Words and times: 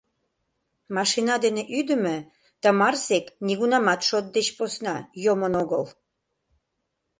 Машина 0.95 1.35
дене 1.45 1.63
ӱдымӧ 1.79 2.17
тымарсек 2.61 3.25
нигунамат 3.45 4.01
шот 4.07 4.25
деч 4.35 4.47
посна 4.57 4.95
йомын 5.23 5.53
огыл. 5.61 5.83